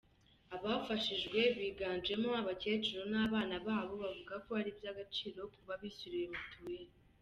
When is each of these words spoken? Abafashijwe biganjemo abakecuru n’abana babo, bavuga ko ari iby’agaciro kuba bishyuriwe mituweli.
Abafashijwe 0.55 1.39
biganjemo 1.59 2.29
abakecuru 2.41 3.03
n’abana 3.13 3.55
babo, 3.65 3.93
bavuga 4.03 4.33
ko 4.45 4.49
ari 4.59 4.69
iby’agaciro 4.73 5.39
kuba 5.55 5.73
bishyuriwe 5.81 6.25
mituweli. 6.33 6.93